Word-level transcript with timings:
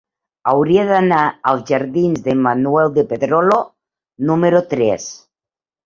Hauria 0.51 0.85
d'anar 0.91 1.19
als 1.51 1.67
jardins 1.75 2.25
de 2.29 2.37
Manuel 2.47 2.91
de 2.99 3.07
Pedrolo 3.15 3.63
número 4.33 4.67
tres. 4.77 5.11